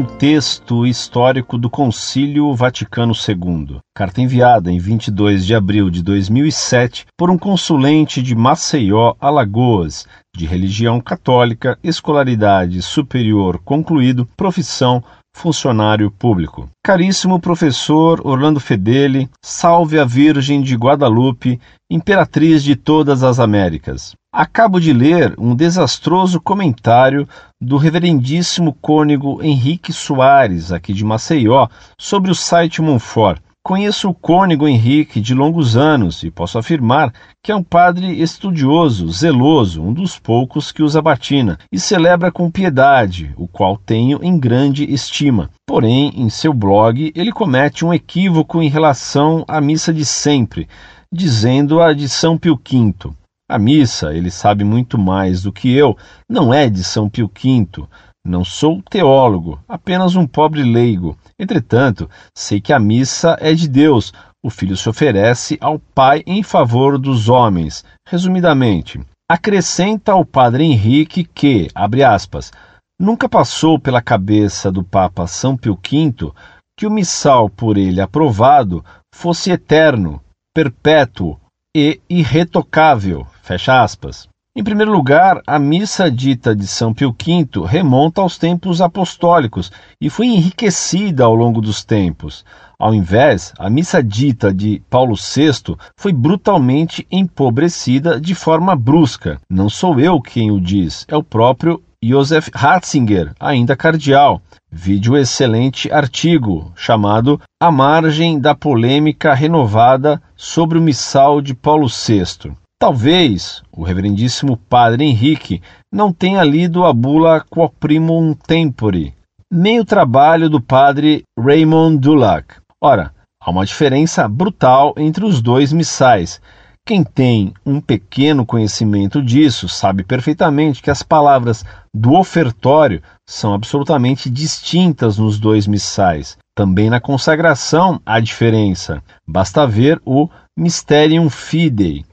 [0.00, 3.80] contexto histórico do Concílio Vaticano II.
[3.94, 10.46] Carta enviada em 22 de abril de 2007 por um consulente de Maceió, Alagoas, de
[10.46, 15.04] religião católica, escolaridade superior concluído, profissão
[15.36, 16.66] funcionário público.
[16.82, 24.14] Caríssimo professor Orlando Fedeli, salve a Virgem de Guadalupe, imperatriz de todas as Américas.
[24.32, 27.28] Acabo de ler um desastroso comentário
[27.60, 31.66] do reverendíssimo cônego Henrique Soares, aqui de Maceió,
[31.98, 33.42] sobre o site Monfort.
[33.60, 37.12] Conheço o cônego Henrique de longos anos e posso afirmar
[37.42, 42.48] que é um padre estudioso, zeloso, um dos poucos que usa batina e celebra com
[42.52, 45.50] piedade, o qual tenho em grande estima.
[45.66, 50.68] Porém, em seu blog, ele comete um equívoco em relação à missa de sempre,
[51.12, 53.10] dizendo-a de São Pio V.
[53.50, 55.98] A missa, ele sabe muito mais do que eu,
[56.28, 57.84] não é de São Pio V.
[58.24, 61.18] Não sou teólogo, apenas um pobre leigo.
[61.36, 64.12] Entretanto, sei que a missa é de Deus.
[64.40, 67.84] O Filho se oferece ao Pai em favor dos homens.
[68.06, 72.52] Resumidamente, acrescenta ao Padre Henrique que, abre aspas,
[73.00, 76.32] nunca passou pela cabeça do Papa São Pio V
[76.78, 80.22] que o missal por ele aprovado fosse eterno,
[80.54, 81.39] perpétuo
[81.74, 83.26] e irretocável.
[83.42, 84.28] Fecha aspas.
[84.56, 90.10] Em primeiro lugar, a missa dita de São Pio V remonta aos tempos apostólicos e
[90.10, 92.44] foi enriquecida ao longo dos tempos.
[92.76, 99.40] Ao invés, a missa dita de Paulo VI foi brutalmente empobrecida de forma brusca.
[99.48, 104.40] Não sou eu quem o diz, é o próprio Joseph Ratzinger, ainda cardeal.
[104.72, 112.52] Vídeo excelente artigo chamado A Margem da Polêmica Renovada sobre o Missal de Paulo VI.
[112.80, 115.60] Talvez o reverendíssimo padre Henrique
[115.92, 119.12] não tenha lido a bula Quo Primum Tempore,
[119.52, 122.54] nem o trabalho do padre Raymond Dulac.
[122.80, 126.40] Ora, há uma diferença brutal entre os dois missais.
[126.90, 131.64] Quem tem um pequeno conhecimento disso sabe perfeitamente que as palavras
[131.94, 136.36] do ofertório são absolutamente distintas nos dois missais.
[136.52, 139.00] Também na consagração há diferença.
[139.24, 142.04] Basta ver o Mysterium Fidei,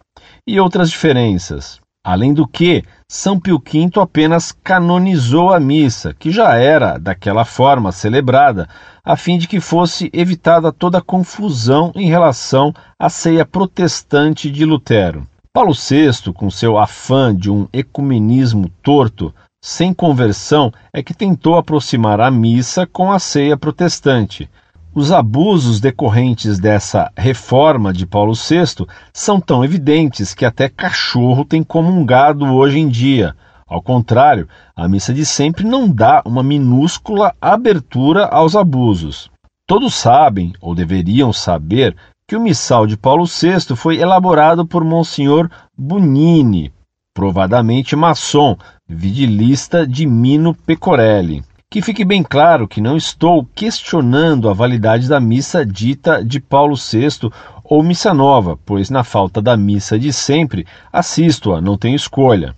[0.47, 1.79] e outras diferenças.
[2.05, 7.89] Além do que, São Pio V apenas canonizou a missa, que já era daquela forma
[7.93, 8.67] celebrada,
[9.01, 15.25] a fim de que fosse evitada toda confusão em relação à ceia protestante de Lutero.
[15.53, 22.19] Paulo VI, com seu afã de um ecumenismo torto, sem conversão, é que tentou aproximar
[22.19, 24.49] a missa com a ceia protestante.
[24.93, 31.63] Os abusos decorrentes dessa reforma de Paulo VI são tão evidentes que até cachorro tem
[31.63, 33.35] comungado hoje em dia.
[33.67, 39.29] Ao contrário, a missa de sempre não dá uma minúscula abertura aos abusos.
[39.67, 41.95] Todos sabem, ou deveriam saber,
[42.27, 46.71] que o missal de Paulo VI foi elaborado por Monsenhor Bunini,
[47.13, 51.43] provadamente maçom, vigilista de Mino Pecorelli.
[51.69, 56.75] Que fique bem claro que não estou questionando a validade da missa dita de Paulo
[56.75, 57.29] VI
[57.61, 62.55] ou missa nova, pois na falta da missa de sempre, assisto-a, não tenho escolha.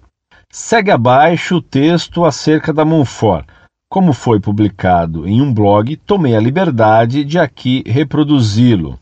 [0.52, 3.47] Segue abaixo o texto acerca da Monfort.
[3.90, 9.00] Como foi publicado em um blog, tomei a liberdade de aqui reproduzi-lo.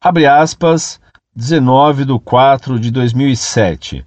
[0.00, 1.00] Abre aspas,
[1.34, 4.06] 19 de 4 de 2007.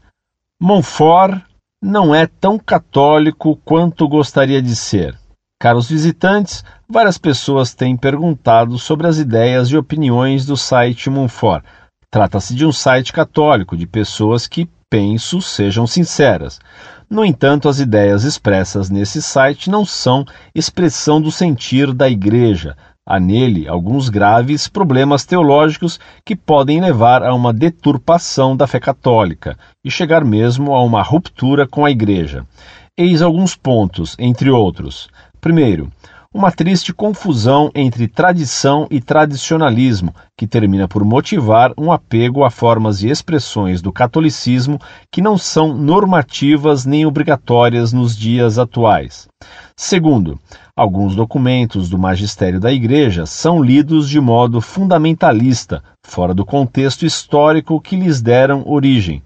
[0.57, 1.41] Monfort
[1.81, 5.20] não é tão católico quanto gostaria de ser.
[5.61, 11.63] Caros visitantes, várias pessoas têm perguntado sobre as ideias e opiniões do site Monfort.
[12.09, 16.59] Trata-se de um site católico, de pessoas que, penso, sejam sinceras.
[17.07, 22.75] No entanto, as ideias expressas nesse site não são expressão do sentir da Igreja.
[23.07, 29.56] Há nele alguns graves problemas teológicos que podem levar a uma deturpação da fé católica
[29.86, 32.47] e chegar mesmo a uma ruptura com a Igreja.
[32.97, 35.07] Eis alguns pontos, entre outros.
[35.41, 35.91] Primeiro,
[36.31, 43.01] uma triste confusão entre tradição e tradicionalismo, que termina por motivar um apego a formas
[43.01, 44.79] e expressões do catolicismo
[45.11, 49.27] que não são normativas nem obrigatórias nos dias atuais.
[49.75, 50.39] Segundo,
[50.75, 57.81] alguns documentos do magistério da Igreja são lidos de modo fundamentalista, fora do contexto histórico
[57.81, 59.23] que lhes deram origem.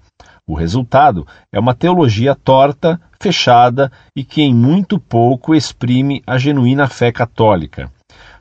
[0.48, 6.88] O resultado é uma teologia torta, fechada e que em muito pouco exprime a genuína
[6.88, 7.90] fé católica.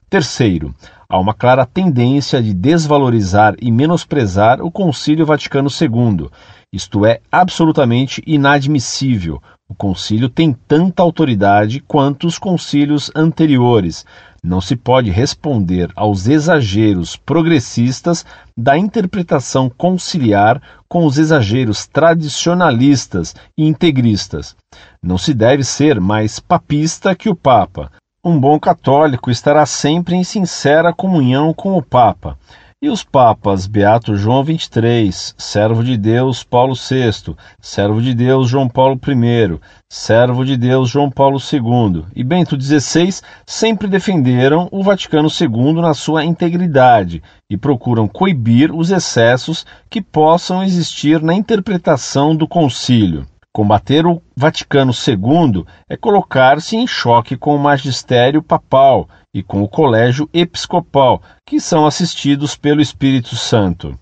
[0.09, 0.73] Terceiro,
[1.09, 6.29] há uma clara tendência de desvalorizar e menosprezar o Concílio Vaticano II.
[6.71, 9.41] Isto é absolutamente inadmissível.
[9.67, 14.05] O concílio tem tanta autoridade quanto os concílios anteriores.
[14.47, 18.23] Não se pode responder aos exageros progressistas
[18.55, 24.55] da interpretação conciliar com os exageros tradicionalistas e integristas.
[25.01, 27.91] Não se deve ser mais papista que o Papa.
[28.23, 32.37] Um bom católico estará sempre em sincera comunhão com o Papa.
[32.85, 38.69] E os papas Beato João XXIII, servo de Deus Paulo VI, servo de Deus João
[38.69, 39.59] Paulo I,
[39.89, 45.95] servo de Deus João Paulo II e Bento XVI sempre defenderam o Vaticano II na
[45.95, 53.25] sua integridade e procuram coibir os excessos que possam existir na interpretação do concílio.
[53.55, 59.69] Combater o Vaticano II é colocar-se em choque com o magistério papal e com o
[59.69, 63.97] colégio episcopal, que são assistidos pelo Espírito Santo.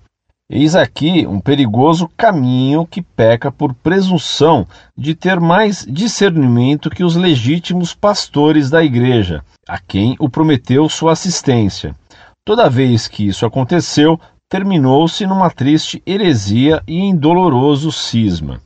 [0.50, 4.66] Eis aqui um perigoso caminho que peca por presunção
[4.98, 11.12] de ter mais discernimento que os legítimos pastores da Igreja, a quem o prometeu sua
[11.12, 11.94] assistência.
[12.44, 18.60] Toda vez que isso aconteceu, terminou-se numa triste heresia e em doloroso cisma.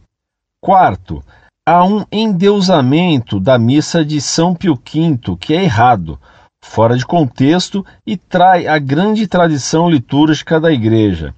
[0.68, 1.24] Quarto,
[1.66, 6.20] há um endeusamento da missa de São Pio V que é errado,
[6.62, 11.34] fora de contexto e trai a grande tradição litúrgica da Igreja.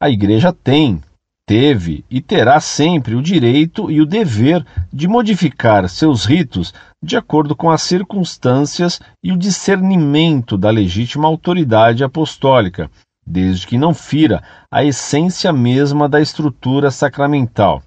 [0.00, 1.00] A Igreja tem,
[1.46, 7.54] teve e terá sempre o direito e o dever de modificar seus ritos de acordo
[7.54, 12.90] com as circunstâncias e o discernimento da legítima autoridade apostólica,
[13.24, 17.80] desde que não fira a essência mesma da estrutura sacramental.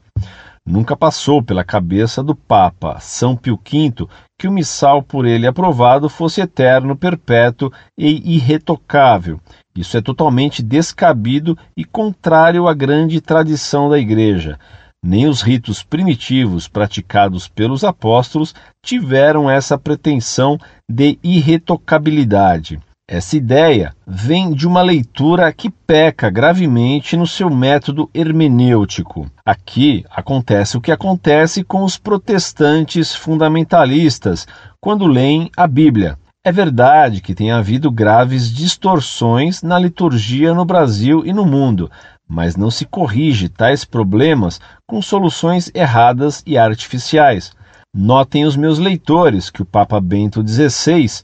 [0.67, 4.07] Nunca passou pela cabeça do Papa São Pio V
[4.37, 9.39] que o missal por ele aprovado fosse eterno, perpétuo e irretocável.
[9.77, 14.57] Isso é totalmente descabido e contrário à grande tradição da Igreja.
[15.03, 20.57] Nem os ritos primitivos praticados pelos apóstolos tiveram essa pretensão
[20.89, 22.79] de irretocabilidade.
[23.07, 29.29] Essa ideia vem de uma leitura que peca gravemente no seu método hermenêutico.
[29.45, 34.47] Aqui acontece o que acontece com os protestantes fundamentalistas
[34.81, 36.17] quando leem a Bíblia.
[36.43, 41.91] É verdade que tem havido graves distorções na liturgia no Brasil e no mundo,
[42.27, 47.51] mas não se corrige tais problemas com soluções erradas e artificiais.
[47.95, 51.21] Notem os meus leitores que o Papa Bento XVI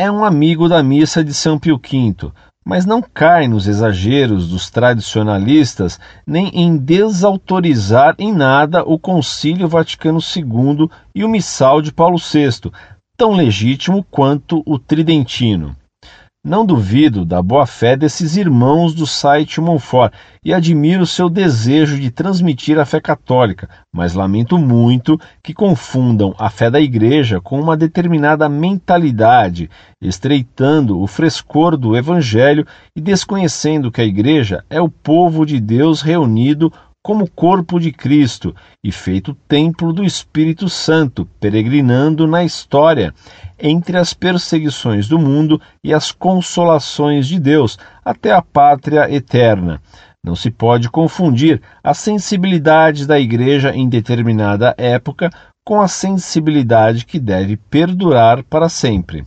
[0.00, 2.30] é um amigo da missa de São Pio V,
[2.64, 10.20] mas não cai nos exageros dos tradicionalistas nem em desautorizar em nada o Concílio Vaticano
[10.20, 12.70] II e o Missal de Paulo VI,
[13.16, 15.74] tão legítimo quanto o Tridentino.
[16.44, 20.14] Não duvido da boa-fé desses irmãos do site Monfort
[20.44, 26.48] e admiro seu desejo de transmitir a fé católica, mas lamento muito que confundam a
[26.48, 29.68] fé da Igreja com uma determinada mentalidade,
[30.00, 32.64] estreitando o frescor do Evangelho
[32.94, 38.54] e desconhecendo que a Igreja é o povo de Deus reunido como corpo de Cristo
[38.84, 43.14] e feito templo do Espírito Santo, peregrinando na história
[43.58, 49.80] entre as perseguições do mundo e as consolações de Deus até a pátria eterna.
[50.24, 55.30] Não se pode confundir a sensibilidade da Igreja em determinada época
[55.64, 59.26] com a sensibilidade que deve perdurar para sempre.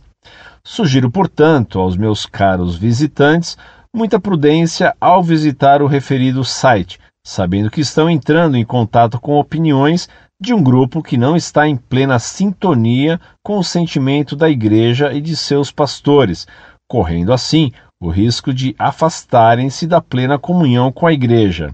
[0.64, 3.56] Sugiro, portanto, aos meus caros visitantes
[3.94, 10.08] muita prudência ao visitar o referido site, sabendo que estão entrando em contato com opiniões
[10.40, 15.20] de um grupo que não está em plena sintonia com o sentimento da Igreja e
[15.20, 16.46] de seus pastores,
[16.88, 17.70] correndo assim
[18.02, 21.72] o risco de afastarem-se da plena comunhão com a Igreja.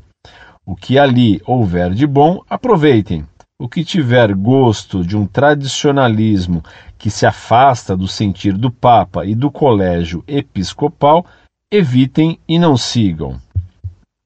[0.67, 3.27] O que ali houver de bom, aproveitem.
[3.59, 6.63] O que tiver gosto de um tradicionalismo
[6.99, 11.25] que se afasta do sentir do Papa e do colégio episcopal,
[11.73, 13.41] evitem e não sigam.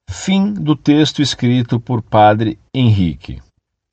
[0.09, 3.41] Fim do texto escrito por Padre Henrique.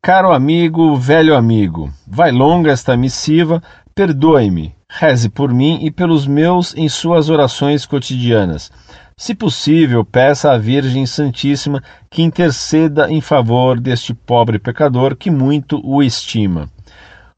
[0.02, 3.62] Caro amigo, velho amigo, vai longa esta missiva,
[3.94, 8.70] perdoe-me, reze por mim e pelos meus em suas orações cotidianas.
[9.16, 15.80] Se possível, peça à Virgem Santíssima que interceda em favor deste pobre pecador que muito
[15.84, 16.70] o estima.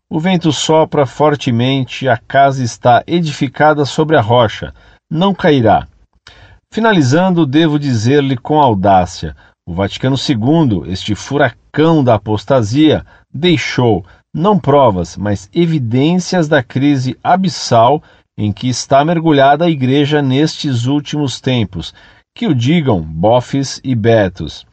[0.08, 4.72] O vento sopra fortemente, a casa está edificada sobre a rocha,
[5.10, 5.88] não cairá.
[6.72, 9.36] Finalizando, devo dizer-lhe com audácia:
[9.68, 14.02] o Vaticano II, este furacão da apostasia, deixou
[14.34, 18.02] não provas, mas evidências da crise abissal
[18.38, 21.92] em que está mergulhada a Igreja nestes últimos tempos.
[22.34, 24.64] Que o digam bofes e betos,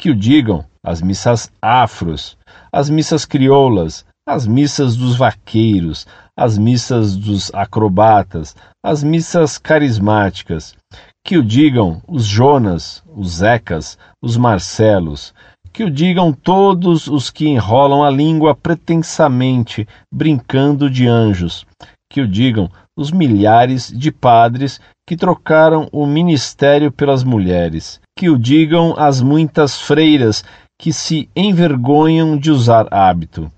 [0.00, 2.38] que o digam as missas afros,
[2.72, 10.76] as missas crioulas, as missas dos vaqueiros, as missas dos acrobatas, as missas carismáticas.
[11.24, 15.34] Que o digam os Jonas, os Zecas, os Marcelos,
[15.72, 21.66] que o digam todos os que enrolam a língua pretensamente, brincando de anjos.
[22.10, 28.00] Que o digam os milhares de padres que trocaram o ministério pelas mulheres.
[28.18, 30.44] Que o digam as muitas freiras
[30.80, 33.50] que se envergonham de usar hábito.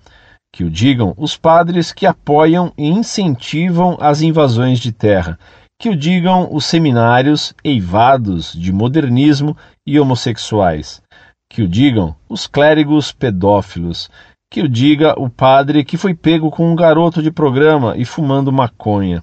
[0.53, 5.39] Que o digam os padres que apoiam e incentivam as invasões de terra.
[5.81, 9.57] Que o digam os seminários eivados de modernismo
[9.87, 11.03] e homossexuais
[11.51, 14.09] que o digam os clérigos pedófilos,
[14.51, 18.53] que o diga o padre que foi pego com um garoto de programa e fumando
[18.53, 19.23] maconha,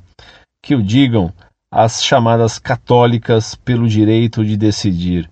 [0.61, 1.33] que o digam
[1.71, 5.29] as chamadas católicas pelo direito de decidir,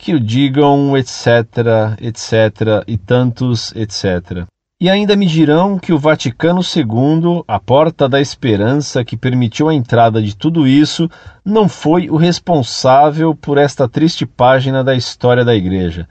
[0.00, 4.46] que o digam etc, etc e tantos etc.
[4.78, 9.74] E ainda me dirão que o Vaticano II, a porta da esperança que permitiu a
[9.74, 11.08] entrada de tudo isso,
[11.42, 16.06] não foi o responsável por esta triste página da história da Igreja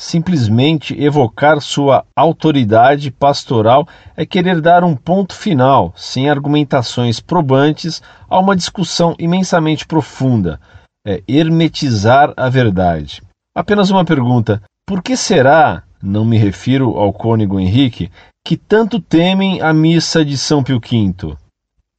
[0.00, 3.86] simplesmente evocar sua autoridade pastoral
[4.16, 10.58] é querer dar um ponto final, sem argumentações probantes, a uma discussão imensamente profunda.
[11.06, 13.22] É hermetizar a verdade.
[13.54, 18.10] Apenas uma pergunta: por que será, não me refiro ao cônego Henrique,
[18.44, 21.36] que tanto temem a missa de São Pio V?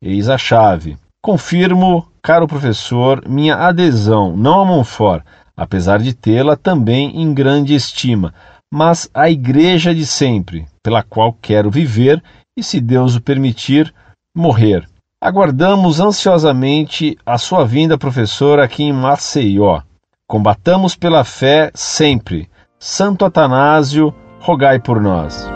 [0.01, 0.97] Eis a chave.
[1.23, 5.23] Confirmo, caro professor, minha adesão, não a Montfort,
[5.55, 8.33] apesar de tê-la também em grande estima,
[8.73, 12.23] mas a igreja de sempre, pela qual quero viver
[12.57, 13.93] e, se Deus o permitir,
[14.35, 14.87] morrer.
[15.21, 19.81] Aguardamos ansiosamente a sua vinda, professor, aqui em Maceió.
[20.27, 22.49] Combatamos pela fé sempre.
[22.83, 25.47] Santo Atanásio, rogai por nós.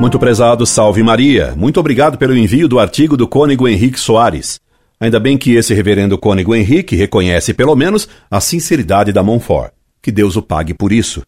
[0.00, 1.52] Muito prezado, salve Maria.
[1.56, 4.60] Muito obrigado pelo envio do artigo do cônego Henrique Soares.
[5.00, 9.72] Ainda bem que esse reverendo cônego Henrique reconhece pelo menos a sinceridade da Montfort.
[10.00, 11.20] Que Deus o pague por isso.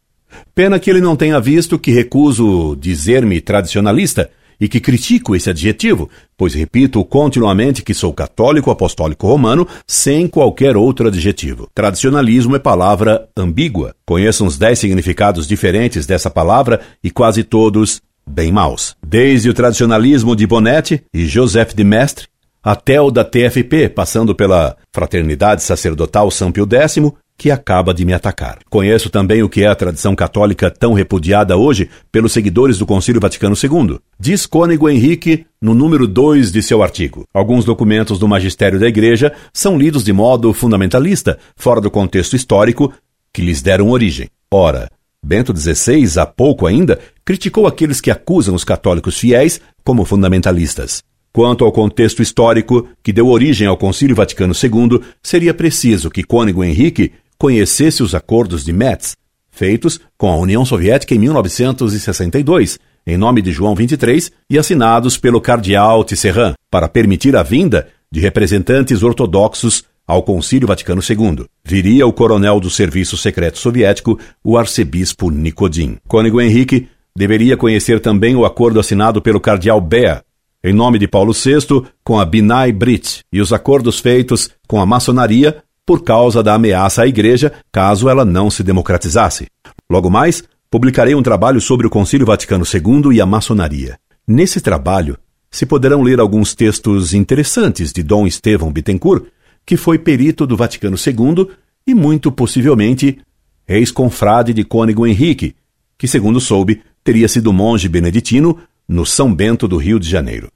[0.55, 6.09] Pena que ele não tenha visto que recuso dizer-me tradicionalista e que critico esse adjetivo,
[6.37, 11.69] pois repito continuamente que sou católico apostólico romano sem qualquer outro adjetivo.
[11.75, 13.95] Tradicionalismo é palavra ambígua.
[14.05, 18.97] Conheço uns dez significados diferentes dessa palavra e quase todos bem maus.
[19.07, 22.27] Desde o tradicionalismo de Bonetti e Joseph de Mestre,
[22.63, 26.97] até o da TFP, passando pela Fraternidade Sacerdotal São Pio X,
[27.37, 28.59] que acaba de me atacar.
[28.71, 33.21] Conheço também o que é a tradição católica tão repudiada hoje pelos seguidores do Concílio
[33.21, 33.99] Vaticano II.
[34.19, 37.25] Diz Cônego Henrique no número 2 de seu artigo.
[37.35, 42.93] Alguns documentos do magistério da Igreja são lidos de modo fundamentalista, fora do contexto histórico
[43.33, 44.29] que lhes deram origem.
[44.51, 44.91] Ora,
[45.23, 51.03] Bento XVI, há pouco ainda, criticou aqueles que acusam os católicos fiéis como fundamentalistas.
[51.33, 56.65] Quanto ao contexto histórico que deu origem ao Concílio Vaticano II, seria preciso que Cônego
[56.65, 59.17] Henrique conhecesse os acordos de Metz,
[59.51, 65.41] feitos com a União Soviética em 1962, em nome de João XXIII, e assinados pelo
[65.41, 71.47] cardeal Tisserand, para permitir a vinda de representantes ortodoxos ao Concílio Vaticano II.
[71.65, 75.97] Viria o coronel do Serviço Secreto Soviético, o arcebispo Nikodin.
[76.07, 80.23] Cônego Henrique deveria conhecer também o acordo assinado pelo cardeal Bea,
[80.63, 84.87] em nome de Paulo VI, com a Binai Brit e os acordos feitos com a
[84.87, 89.47] maçonaria por causa da ameaça à Igreja caso ela não se democratizasse.
[89.89, 93.97] Logo mais, publicarei um trabalho sobre o Concílio Vaticano II e a maçonaria.
[94.27, 95.17] Nesse trabalho,
[95.49, 99.27] se poderão ler alguns textos interessantes de Dom Estevão Bittencourt,
[99.65, 101.49] que foi perito do Vaticano II
[101.87, 103.21] e, muito possivelmente,
[103.69, 105.55] ex-confrade de Cônego Henrique,
[105.97, 110.49] que, segundo soube, teria sido monge beneditino no São Bento do Rio de Janeiro.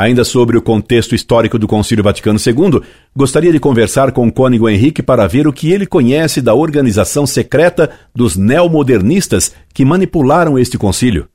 [0.00, 2.80] Ainda sobre o contexto histórico do Concílio Vaticano II,
[3.14, 7.26] gostaria de conversar com o cônego Henrique para ver o que ele conhece da organização
[7.26, 11.28] secreta dos neomodernistas que manipularam este concílio.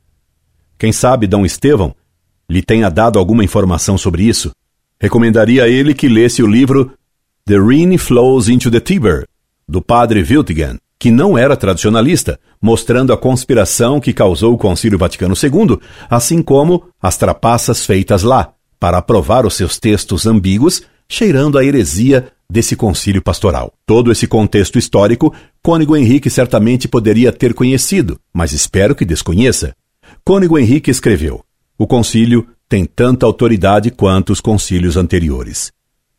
[0.80, 1.94] Quem sabe Dom Estevão
[2.50, 4.50] lhe tenha dado alguma informação sobre isso.
[5.00, 6.92] Recomendaria a ele que lesse o livro
[7.46, 9.28] The Rhine Flows into the Tiber,
[9.70, 15.36] do padre Wiltigen, que não era tradicionalista, mostrando a conspiração que causou o Concílio Vaticano
[15.36, 15.78] II,
[16.10, 22.28] assim como as trapaças feitas lá, para aprovar os seus textos ambíguos, cheirando a heresia
[22.50, 23.74] desse concílio pastoral.
[23.86, 29.76] Todo esse contexto histórico, Cônego Henrique certamente poderia ter conhecido, mas espero que desconheça.
[30.24, 31.44] Cônego Henrique escreveu:
[31.78, 35.72] O concílio tem tanta autoridade quanto os concílios anteriores.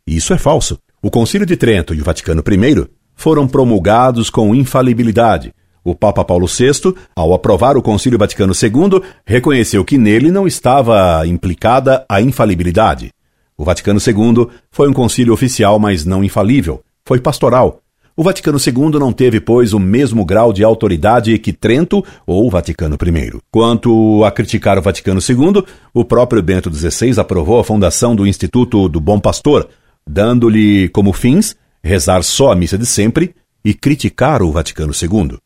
[0.06, 0.78] Isso é falso.
[1.02, 5.52] O Concílio de Trento e o Vaticano I foram promulgados com infalibilidade.
[5.87, 11.25] O Papa Paulo VI, ao aprovar o Concílio Vaticano II, reconheceu que nele não estava
[11.25, 13.12] implicada a infalibilidade.
[13.57, 16.83] O Vaticano II foi um concílio oficial, mas não infalível.
[17.05, 17.83] Foi pastoral.
[18.16, 22.97] O Vaticano II não teve, pois, o mesmo grau de autoridade que Trento ou Vaticano
[23.00, 23.38] I.
[23.49, 25.62] Quanto a criticar o Vaticano II,
[25.95, 29.69] o próprio Bento XVI aprovou a fundação do Instituto do Bom Pastor,
[30.05, 35.38] dando-lhe como fins rezar só a missa de sempre e criticar o Vaticano II.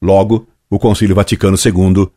[0.00, 2.08] Logo, o Concílio Vaticano II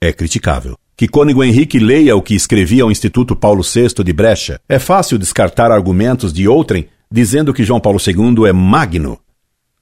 [0.00, 0.76] é criticável.
[0.96, 4.60] Que Cônigo Henrique leia o que escrevia ao Instituto Paulo VI de Brecha.
[4.68, 9.18] É fácil descartar argumentos de outrem dizendo que João Paulo II é magno,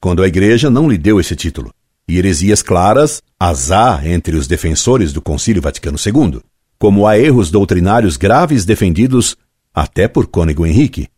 [0.00, 1.72] quando a Igreja não lhe deu esse título.
[2.08, 6.40] E heresias claras as há entre os defensores do Concílio Vaticano II,
[6.78, 9.36] como há erros doutrinários graves defendidos
[9.74, 11.08] até por Cônigo Henrique.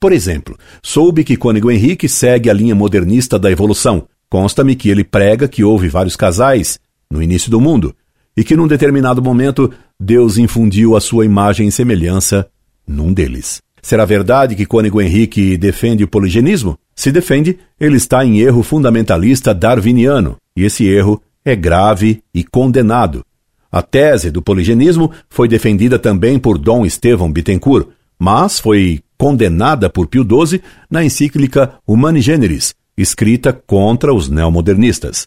[0.00, 4.08] Por exemplo, soube que Cônigo Henrique segue a linha modernista da evolução.
[4.32, 6.78] Consta-me que ele prega que houve vários casais
[7.10, 7.94] no início do mundo
[8.34, 9.70] e que num determinado momento
[10.00, 12.48] Deus infundiu a sua imagem e semelhança
[12.88, 13.60] num deles.
[13.82, 16.78] Será verdade que Cônigo Henrique defende o poligenismo?
[16.96, 23.22] Se defende, ele está em erro fundamentalista darwiniano, e esse erro é grave e condenado.
[23.70, 27.86] A tese do poligenismo foi defendida também por Dom Estevão Bittencourt,
[28.18, 35.26] mas foi condenada por Pio XII na encíclica Humani Generis, escrita contra os neomodernistas.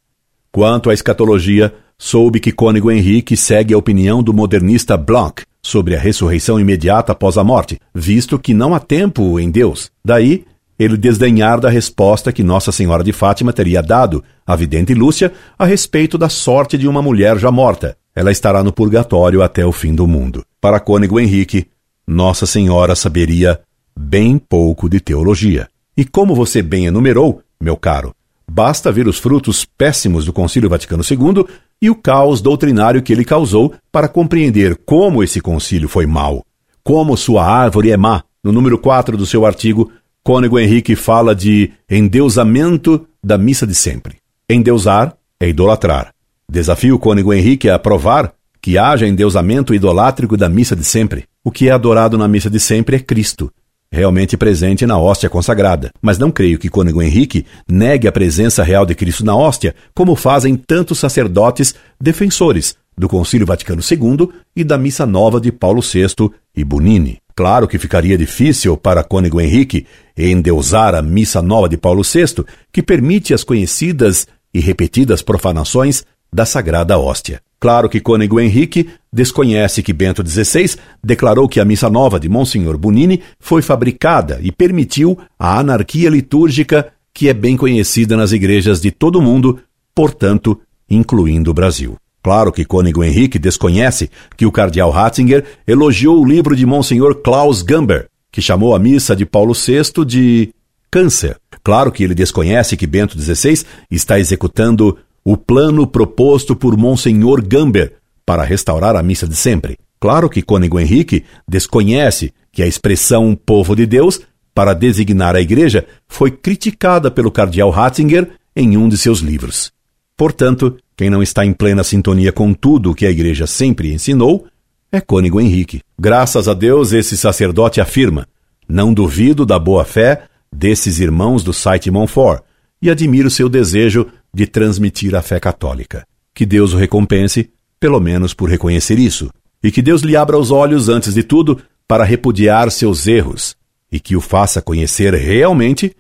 [0.52, 6.00] Quanto à escatologia, soube que Cônigo Henrique segue a opinião do modernista Blanc sobre a
[6.00, 9.90] ressurreição imediata após a morte, visto que não há tempo em Deus.
[10.04, 10.46] Daí,
[10.78, 15.66] ele desdenhar da resposta que Nossa Senhora de Fátima teria dado à vidente Lúcia a
[15.66, 17.98] respeito da sorte de uma mulher já morta.
[18.14, 20.46] Ela estará no purgatório até o fim do mundo.
[20.62, 21.68] Para Cônigo Henrique,
[22.06, 23.60] Nossa Senhora saberia
[23.98, 25.68] bem pouco de teologia.
[25.98, 28.14] E como você bem enumerou, meu caro,
[28.50, 31.46] basta ver os frutos péssimos do Concílio Vaticano II
[31.82, 36.46] e o caos doutrinário que ele causou para compreender como esse concílio foi mau,
[36.84, 38.24] como sua árvore é má.
[38.44, 39.92] No número 4 do seu artigo,
[40.24, 44.18] Cônego Henrique fala de endeusamento da missa de sempre.
[44.50, 46.14] Endeusar é idolatrar.
[46.50, 51.26] Desafio Cônego Henrique a provar que haja endeusamento idolátrico da missa de sempre.
[51.44, 53.52] O que é adorado na missa de sempre é Cristo,
[53.96, 55.90] realmente presente na hóstia consagrada.
[56.02, 60.16] Mas não creio que Cônego Henrique negue a presença real de Cristo na hóstia, como
[60.16, 66.30] fazem tantos sacerdotes defensores do Concílio Vaticano II e da Missa Nova de Paulo VI
[66.56, 67.18] e Bonini.
[67.36, 72.84] Claro que ficaria difícil para Cônego Henrique endeusar a Missa Nova de Paulo VI, que
[72.84, 77.42] permite as conhecidas e repetidas profanações da Sagrada Hóstia.
[77.60, 82.78] Claro que Cônego Henrique desconhece que Bento XVI declarou que a missa nova de Monsenhor
[82.78, 88.92] Bonini foi fabricada e permitiu a anarquia litúrgica que é bem conhecida nas igrejas de
[88.92, 89.60] todo o mundo,
[89.96, 91.96] portanto, incluindo o Brasil.
[92.22, 97.62] Claro que Cônego Henrique desconhece que o cardeal Ratzinger elogiou o livro de Monsenhor Klaus
[97.62, 100.50] Gamber, que chamou a missa de Paulo VI de
[100.92, 101.38] câncer.
[101.64, 107.94] Claro que ele desconhece que Bento XVI está executando o plano proposto por Monsenhor Gamber
[108.24, 109.76] para restaurar a missa de sempre.
[110.00, 114.22] Claro que Cônego Henrique desconhece que a expressão povo de Deus
[114.54, 119.72] para designar a igreja foi criticada pelo cardeal Ratzinger em um de seus livros.
[120.16, 124.46] Portanto, quem não está em plena sintonia com tudo o que a igreja sempre ensinou
[124.92, 125.82] é Cônego Henrique.
[126.00, 128.28] Graças a Deus, esse sacerdote afirma:
[128.70, 132.44] Não duvido da boa fé desses irmãos do site Monfort
[132.82, 136.06] e admiro seu desejo de transmitir a fé católica.
[136.34, 139.32] Que Deus o recompense, pelo menos por reconhecer isso,
[139.64, 143.56] e que Deus lhe abra os olhos, antes de tudo, para repudiar seus erros,
[143.90, 145.96] e que o faça conhecer realmente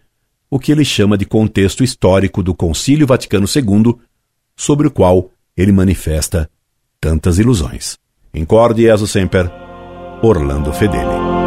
[0.51, 3.95] o que ele chama de contexto histórico do Concílio Vaticano II,
[4.53, 6.49] sobre o qual ele manifesta
[6.99, 7.97] tantas ilusões.
[8.33, 9.49] Incorde Jesus Semper,
[10.21, 11.44] Orlando Fedeli.